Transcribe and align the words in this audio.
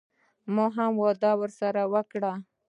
ما 0.53 0.65
هم 0.75 0.91
وعده 1.01 1.31
ورسره 1.39 1.83
وکړه. 1.93 2.31